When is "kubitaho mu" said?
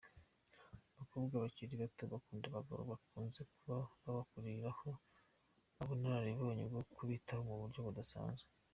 6.95-7.55